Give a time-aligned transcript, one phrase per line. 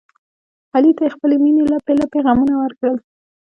[0.75, 2.97] علي ته یې خپلې مینې لپې لپې غمونه ورکړل.